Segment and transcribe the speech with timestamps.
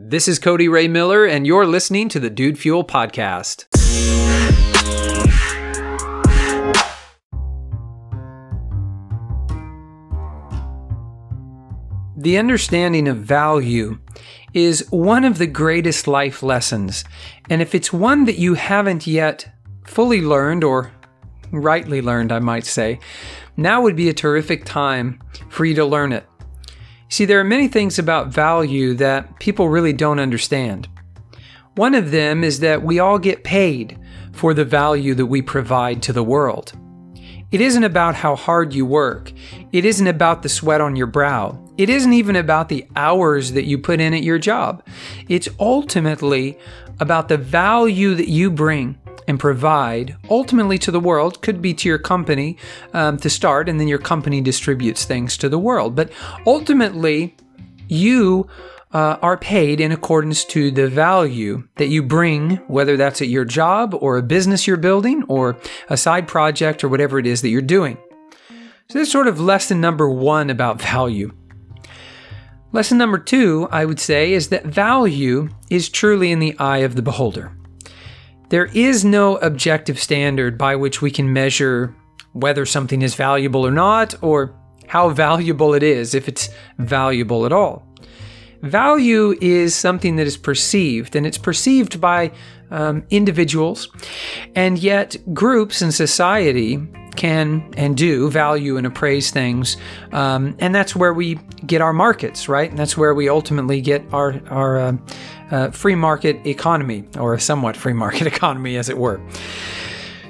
[0.00, 3.66] This is Cody Ray Miller, and you're listening to the Dude Fuel Podcast.
[12.16, 13.98] The understanding of value
[14.54, 17.04] is one of the greatest life lessons.
[17.50, 19.50] And if it's one that you haven't yet
[19.84, 20.92] fully learned, or
[21.50, 23.00] rightly learned, I might say,
[23.56, 26.24] now would be a terrific time for you to learn it.
[27.10, 30.88] See, there are many things about value that people really don't understand.
[31.74, 33.98] One of them is that we all get paid
[34.32, 36.72] for the value that we provide to the world.
[37.50, 39.32] It isn't about how hard you work.
[39.72, 41.58] It isn't about the sweat on your brow.
[41.78, 44.84] It isn't even about the hours that you put in at your job.
[45.28, 46.58] It's ultimately
[47.00, 51.88] about the value that you bring and provide ultimately to the world could be to
[51.88, 52.56] your company
[52.94, 55.94] um, to start, and then your company distributes things to the world.
[55.94, 56.10] But
[56.46, 57.36] ultimately,
[57.88, 58.48] you
[58.92, 63.44] uh, are paid in accordance to the value that you bring, whether that's at your
[63.44, 65.58] job or a business you're building or
[65.90, 67.98] a side project or whatever it is that you're doing.
[68.88, 71.32] So that's sort of lesson number one about value.
[72.72, 76.96] Lesson number two, I would say, is that value is truly in the eye of
[76.96, 77.57] the beholder.
[78.50, 81.94] There is no objective standard by which we can measure
[82.32, 84.54] whether something is valuable or not, or
[84.86, 87.86] how valuable it is, if it's valuable at all.
[88.62, 92.32] Value is something that is perceived, and it's perceived by
[92.70, 93.88] um, individuals,
[94.54, 96.76] and yet groups in society
[97.18, 99.76] can and do value and appraise things,
[100.12, 101.34] um, and that's where we
[101.66, 102.70] get our markets, right?
[102.70, 104.96] And that's where we ultimately get our our uh,
[105.50, 109.20] uh, free market economy, or a somewhat free market economy, as it were.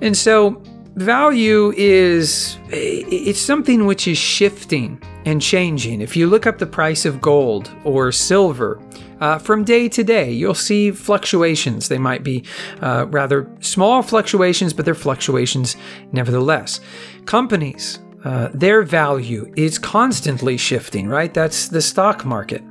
[0.00, 0.62] And so,
[0.96, 6.00] value is it's something which is shifting and changing.
[6.00, 8.80] If you look up the price of gold or silver,
[9.20, 11.88] uh, from day to day, you'll see fluctuations.
[11.88, 12.44] They might be
[12.80, 15.76] uh, rather small fluctuations, but they're fluctuations
[16.12, 16.80] nevertheless.
[17.26, 21.32] Companies, uh, their value is constantly shifting, right?
[21.32, 22.62] That's the stock market.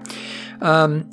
[0.62, 1.09] Um,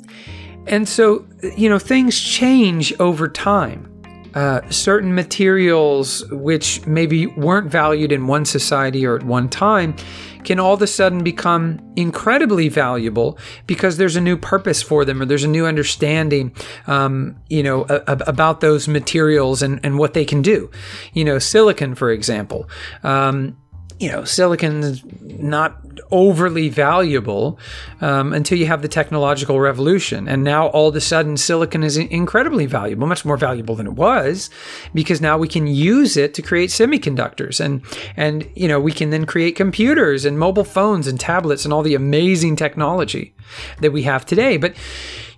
[0.65, 1.25] and so,
[1.55, 3.93] you know, things change over time.
[4.37, 9.95] Uh, certain materials which maybe weren't valued in one society or at one time
[10.43, 15.19] can all of a sudden become incredibly valuable because there's a new purpose for them
[15.19, 16.53] or there's a new understanding
[16.85, 20.69] um, you know a, a, about those materials and, and what they can do.
[21.13, 22.69] You know silicon for example.
[23.01, 23.57] Um,
[23.99, 25.81] you know, silicon is not
[26.11, 27.59] overly valuable
[28.01, 30.27] um, until you have the technological revolution.
[30.27, 33.93] And now all of a sudden, silicon is incredibly valuable, much more valuable than it
[33.93, 34.49] was,
[34.93, 37.81] because now we can use it to create semiconductors, and
[38.15, 41.81] and you know we can then create computers and mobile phones and tablets and all
[41.81, 43.33] the amazing technology
[43.81, 44.57] that we have today.
[44.57, 44.75] But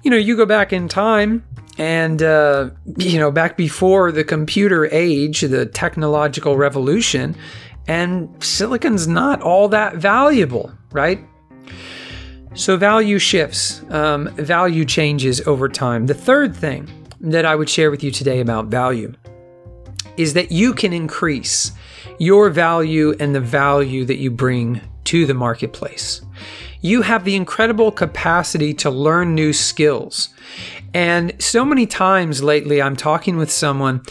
[0.04, 1.44] you know, you go back in time
[1.78, 7.36] and, uh, you know, back before the computer age, the technological revolution,
[7.90, 11.20] and silicon's not all that valuable, right?
[12.54, 16.06] So value shifts, um, value changes over time.
[16.06, 16.88] The third thing
[17.20, 19.14] that I would share with you today about value
[20.18, 21.72] is that you can increase
[22.20, 26.22] your value and the value that you bring to the marketplace.
[26.82, 30.30] You have the incredible capacity to learn new skills.
[30.94, 34.04] And so many times lately, I'm talking with someone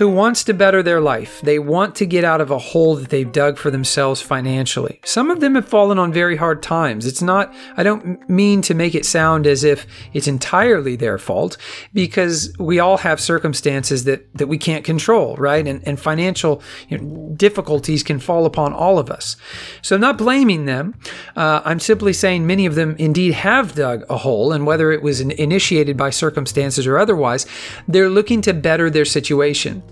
[0.00, 1.42] who wants to better their life.
[1.42, 4.98] They want to get out of a hole that they've dug for themselves financially.
[5.04, 7.04] Some of them have fallen on very hard times.
[7.04, 11.58] It's not, I don't mean to make it sound as if it's entirely their fault
[11.92, 15.68] because we all have circumstances that, that we can't control, right?
[15.68, 19.36] And, and financial you know, difficulties can fall upon all of us.
[19.82, 20.94] So I'm not blaming them.
[21.36, 25.02] Uh, I'm simply saying many of them indeed have dug a hole, and whether it
[25.02, 27.44] was initiated by circumstances or otherwise,
[27.86, 29.82] they're looking to better their situation.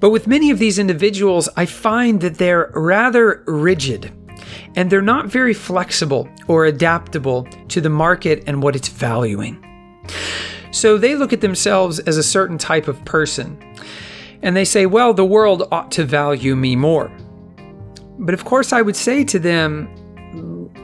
[0.00, 4.12] But with many of these individuals, I find that they're rather rigid
[4.76, 9.60] and they're not very flexible or adaptable to the market and what it's valuing.
[10.70, 13.58] So they look at themselves as a certain type of person
[14.42, 17.10] and they say, well, the world ought to value me more.
[18.18, 19.88] But of course, I would say to them,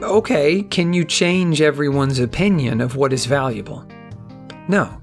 [0.01, 3.85] okay, can you change everyone's opinion of what is valuable?
[4.67, 5.00] No.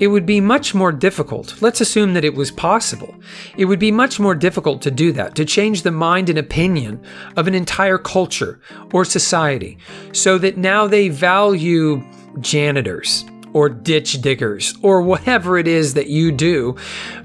[0.00, 1.60] It would be much more difficult.
[1.60, 3.14] Let's assume that it was possible.
[3.56, 7.02] It would be much more difficult to do that, to change the mind and opinion
[7.36, 8.60] of an entire culture
[8.92, 9.78] or society
[10.12, 12.02] so that now they value
[12.40, 13.24] janitors
[13.54, 16.76] or ditch diggers or whatever it is that you do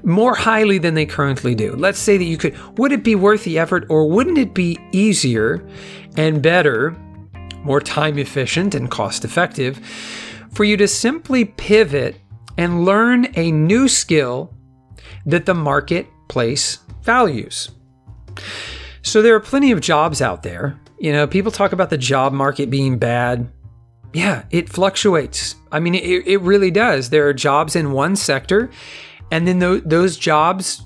[0.03, 1.75] more highly than they currently do.
[1.75, 4.79] Let's say that you could, would it be worth the effort or wouldn't it be
[4.93, 5.63] easier
[6.17, 6.91] and better,
[7.63, 9.79] more time efficient and cost effective?
[10.53, 12.15] for you to simply pivot
[12.57, 14.53] and learn a new skill
[15.25, 17.69] that the marketplace values.
[19.01, 20.79] So there are plenty of jobs out there.
[20.99, 23.51] You know, people talk about the job market being bad.
[24.13, 25.55] Yeah, it fluctuates.
[25.71, 27.09] I mean, it, it really does.
[27.09, 28.69] There are jobs in one sector,
[29.31, 30.83] and then th- those jobs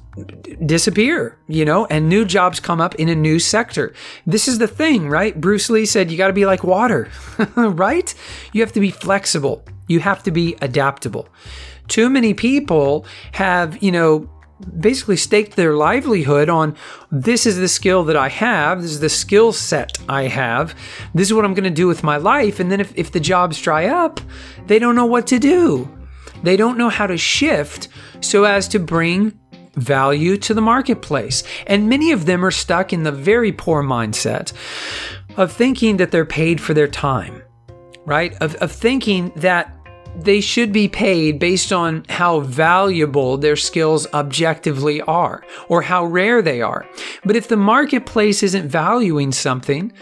[0.66, 3.94] disappear, you know, and new jobs come up in a new sector.
[4.26, 5.40] This is the thing, right?
[5.40, 7.10] Bruce Lee said you got to be like water,
[7.56, 8.14] right?
[8.54, 11.28] You have to be flexible, you have to be adaptable.
[11.88, 14.30] Too many people have, you know,
[14.80, 16.76] basically staked their livelihood on
[17.12, 20.76] this is the skill that I have, this is the skill set I have,
[21.14, 22.60] this is what I'm going to do with my life.
[22.60, 24.20] And then if, if the jobs dry up,
[24.66, 25.90] they don't know what to do.
[26.44, 27.88] They don't know how to shift
[28.22, 29.40] so as to bring
[29.78, 31.44] value to the marketplace.
[31.66, 34.54] And many of them are stuck in the very poor mindset
[35.38, 37.42] of thinking that they're paid for their time,
[38.06, 38.34] right?
[38.42, 39.74] Of, of thinking that
[40.16, 46.42] they should be paid based on how valuable their skills objectively are or how rare
[46.42, 46.88] they are.
[47.24, 49.94] But if the marketplace isn't valuing something,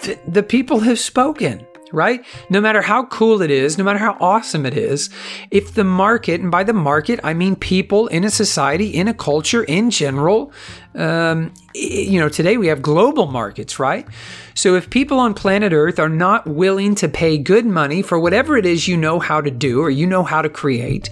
[0.00, 2.24] th- the people have spoken right?
[2.50, 5.10] No matter how cool it is, no matter how awesome it is,
[5.50, 9.14] if the market, and by the market, I mean people in a society, in a
[9.14, 10.52] culture in general,
[10.94, 14.06] um, you know, today we have global markets, right?
[14.54, 18.56] So if people on planet Earth are not willing to pay good money for whatever
[18.56, 21.10] it is you know how to do or you know how to create,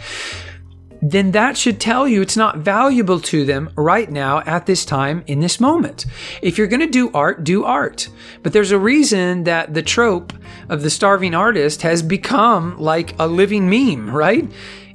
[1.03, 5.25] then that should tell you it's not valuable to them right now at this time
[5.27, 6.07] in this moment.
[6.41, 8.09] If you're going to do art, do art.
[8.45, 10.33] But there's a reason that the trope
[10.69, 14.51] of the starving artist has become like a living meme, right?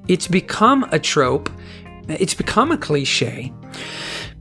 [0.07, 1.49] It's become a trope,
[2.07, 3.53] it's become a cliche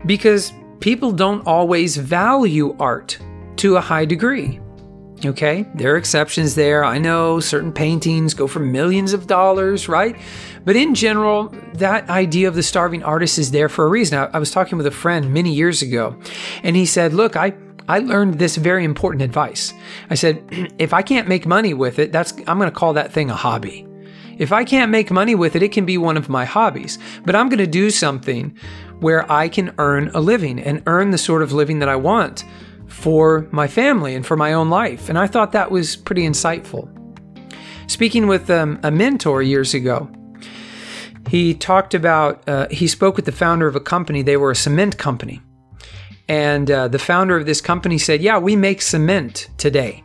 [0.07, 3.19] because people don't always value art
[3.57, 4.61] to a high degree.
[5.27, 6.85] Okay, there are exceptions there.
[6.85, 10.17] I know certain paintings go for millions of dollars, right?
[10.65, 14.19] But in general, that idea of the starving artist is there for a reason.
[14.19, 16.17] I, I was talking with a friend many years ago,
[16.63, 17.55] and he said, Look, I,
[17.89, 19.75] I learned this very important advice.
[20.11, 20.43] I said,
[20.79, 23.35] if I can't make money with it, that's I'm going to call that thing a
[23.35, 23.87] hobby.
[24.39, 26.99] If I can't make money with it, it can be one of my hobbies.
[27.25, 28.57] But I'm going to do something
[29.01, 32.45] where I can earn a living and earn the sort of living that I want
[32.87, 35.09] for my family and for my own life.
[35.09, 36.93] And I thought that was pretty insightful.
[37.89, 40.11] Speaking with um, a mentor years ago,
[41.29, 44.23] he talked about, uh, he spoke with the founder of a company.
[44.23, 45.41] They were a cement company.
[46.29, 50.03] And uh, the founder of this company said, Yeah, we make cement today.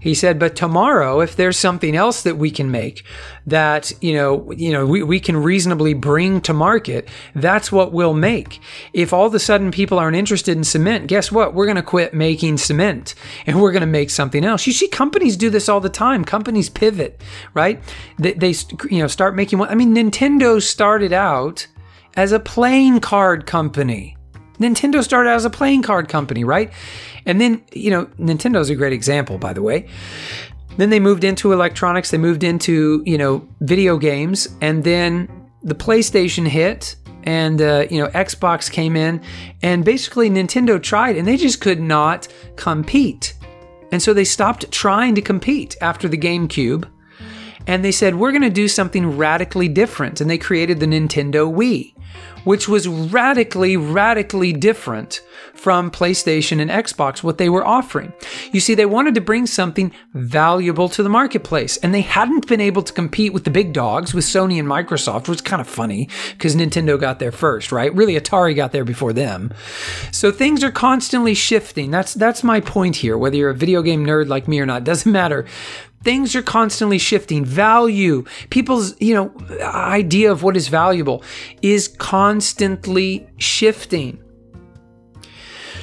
[0.00, 3.04] He said, but tomorrow, if there's something else that we can make
[3.46, 8.14] that, you know, you know, we, we can reasonably bring to market, that's what we'll
[8.14, 8.60] make.
[8.94, 11.54] If all of a sudden people aren't interested in cement, guess what?
[11.54, 13.14] We're going to quit making cement
[13.46, 14.66] and we're going to make something else.
[14.66, 16.24] You see, companies do this all the time.
[16.24, 17.20] Companies pivot,
[17.52, 17.82] right?
[18.18, 18.54] They, they
[18.90, 19.68] you know, start making one.
[19.68, 21.66] I mean, Nintendo started out
[22.16, 24.16] as a playing card company.
[24.60, 26.72] Nintendo started out as a playing card company, right?
[27.26, 29.88] And then, you know, Nintendo's a great example, by the way.
[30.76, 35.28] Then they moved into electronics, they moved into, you know, video games, and then
[35.62, 39.20] the PlayStation hit and uh, you know Xbox came in
[39.62, 43.34] and basically Nintendo tried and they just could not compete.
[43.92, 46.88] And so they stopped trying to compete after the GameCube
[47.70, 51.48] and they said we're going to do something radically different and they created the Nintendo
[51.48, 51.94] Wii
[52.44, 55.20] which was radically, radically different
[55.54, 58.12] from PlayStation and Xbox, what they were offering.
[58.50, 62.60] You see, they wanted to bring something valuable to the marketplace, and they hadn't been
[62.60, 65.68] able to compete with the big dogs, with Sony and Microsoft, which was kind of
[65.68, 67.94] funny because Nintendo got there first, right?
[67.94, 69.52] Really, Atari got there before them.
[70.12, 71.90] So things are constantly shifting.
[71.90, 73.18] That's that's my point here.
[73.18, 75.46] Whether you're a video game nerd like me or not, doesn't matter
[76.02, 77.44] things are constantly shifting.
[77.44, 81.22] Value people's you know idea of what is valuable
[81.62, 84.22] is constantly shifting.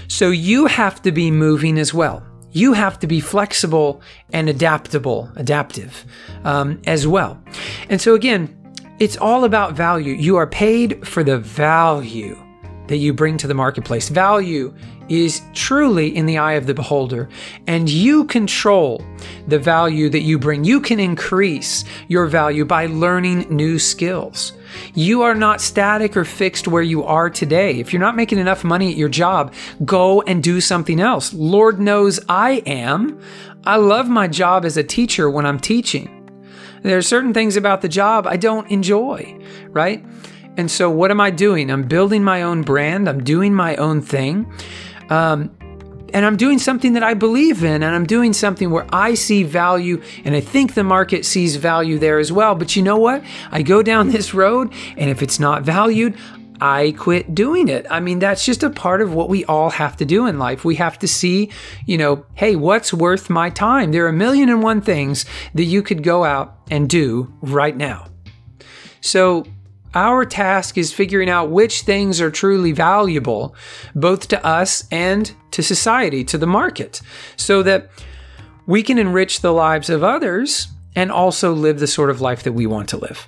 [0.08, 2.26] So you have to be moving as well.
[2.52, 4.02] You have to be flexible
[4.34, 6.06] and adaptable adaptive
[6.44, 7.42] um, as well.
[7.90, 8.54] And so again
[9.00, 10.14] it's all about value.
[10.14, 12.36] You are paid for the value
[12.88, 14.74] that you bring to the marketplace value
[15.10, 17.30] is truly in the eye of the beholder,
[17.66, 19.04] and you control
[19.48, 20.64] the value that you bring.
[20.64, 24.54] You can increase your value by learning new skills.
[24.94, 27.80] You are not static or fixed where you are today.
[27.80, 29.54] If you're not making enough money at your job,
[29.86, 31.34] go and do something else.
[31.34, 33.20] Lord knows I am.
[33.64, 36.14] I love my job as a teacher when I'm teaching.
[36.84, 39.40] There are certain things about the job I don't enjoy,
[39.70, 40.06] right?
[40.58, 41.70] And so, what am I doing?
[41.70, 44.52] I'm building my own brand, I'm doing my own thing.
[45.10, 45.56] Um,
[46.14, 49.44] and I'm doing something that I believe in, and I'm doing something where I see
[49.44, 52.56] value, and I think the market sees value there as well.
[52.56, 53.24] But you know what?
[53.52, 56.18] I go down this road, and if it's not valued,
[56.60, 57.86] I quit doing it.
[57.90, 60.66] I mean, that's just a part of what we all have to do in life.
[60.66, 61.52] We have to see,
[61.86, 63.92] you know, hey, what's worth my time?
[63.92, 67.78] There are a million and one things that you could go out and do right
[67.78, 68.08] now.
[69.02, 69.46] So,
[69.98, 73.56] our task is figuring out which things are truly valuable,
[73.96, 77.02] both to us and to society, to the market,
[77.36, 77.90] so that
[78.68, 82.54] we can enrich the lives of others and also live the sort of life that
[82.54, 83.28] we want to live.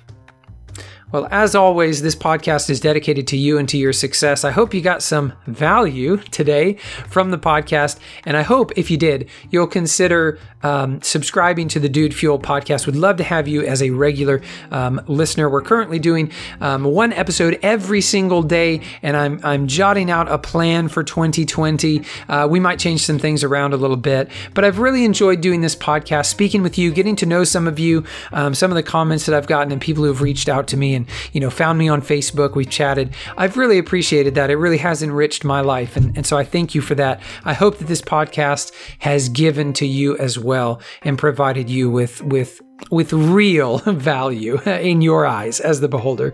[1.12, 4.44] Well, as always, this podcast is dedicated to you and to your success.
[4.44, 6.74] I hope you got some value today
[7.08, 7.98] from the podcast.
[8.24, 12.86] And I hope if you did, you'll consider um, subscribing to the Dude Fuel podcast.
[12.86, 14.40] Would love to have you as a regular
[14.70, 15.48] um, listener.
[15.50, 20.38] We're currently doing um, one episode every single day, and I'm, I'm jotting out a
[20.38, 22.04] plan for 2020.
[22.28, 25.60] Uh, we might change some things around a little bit, but I've really enjoyed doing
[25.60, 28.82] this podcast, speaking with you, getting to know some of you, um, some of the
[28.84, 31.50] comments that I've gotten, and people who have reached out to me and you know
[31.50, 32.54] found me on Facebook.
[32.54, 33.14] We've chatted.
[33.36, 34.50] I've really appreciated that.
[34.50, 37.20] It really has enriched my life, and, and so I thank you for that.
[37.44, 42.22] I hope that this podcast has given to you as well and provided you with
[42.22, 46.32] with with real value in your eyes as the beholder.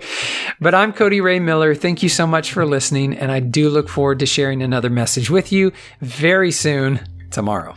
[0.61, 1.75] But I'm Cody Ray Miller.
[1.75, 5.31] Thank you so much for listening, and I do look forward to sharing another message
[5.31, 7.75] with you very soon tomorrow.